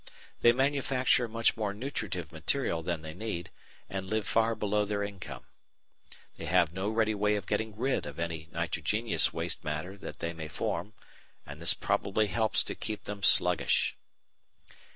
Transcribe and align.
They 0.41 0.51
manufacture 0.51 1.27
much 1.27 1.55
more 1.55 1.75
nutritive 1.75 2.31
material 2.31 2.81
than 2.81 3.03
they 3.03 3.13
need, 3.13 3.51
and 3.87 4.09
live 4.09 4.25
far 4.25 4.55
below 4.55 4.83
their 4.83 5.03
income. 5.03 5.43
They 6.37 6.45
have 6.45 6.73
no 6.73 6.89
ready 6.89 7.13
way 7.13 7.35
of 7.35 7.45
getting 7.45 7.77
rid 7.77 8.07
of 8.07 8.17
any 8.17 8.49
nitrogenous 8.51 9.31
waste 9.31 9.63
matter 9.63 9.97
that 9.99 10.17
they 10.17 10.33
may 10.33 10.47
form, 10.47 10.93
and 11.45 11.61
this 11.61 11.75
probably 11.75 12.25
helps 12.25 12.63
to 12.63 12.73
keep 12.73 13.03
them 13.03 13.21
sluggish. 13.21 13.95